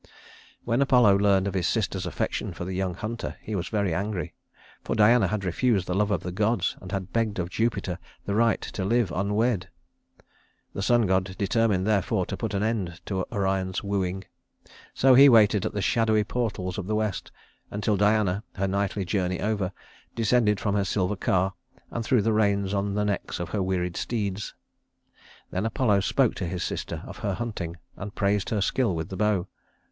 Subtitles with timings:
[0.63, 4.33] When Apollo learned of his sister's affection for the young hunter, he was very angry,
[4.83, 8.33] for Diana had refused the love of the gods, and had begged of Jupiter the
[8.33, 9.69] right to live unwed.
[10.73, 14.23] The sun god determined therefore to put an end to Orion's wooing.
[14.95, 17.31] So he waited at the shadowy portals of the west
[17.69, 19.71] until Diana, her nightly journey over,
[20.15, 21.53] descended from her silver car
[21.91, 24.55] and threw the reins on the necks of her wearied steeds.
[25.51, 29.15] Then Apollo spoke to his sister of her hunting, and praised her skill with the
[29.17, 29.47] bow.